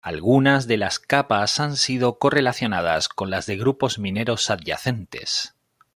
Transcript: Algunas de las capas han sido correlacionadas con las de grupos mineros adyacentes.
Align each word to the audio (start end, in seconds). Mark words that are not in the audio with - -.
Algunas 0.03 0.65
de 0.65 0.77
las 0.77 0.97
capas 0.97 1.59
han 1.59 1.77
sido 1.77 2.17
correlacionadas 2.17 3.07
con 3.07 3.29
las 3.29 3.45
de 3.45 3.55
grupos 3.57 3.99
mineros 3.99 4.49
adyacentes. 4.49 5.53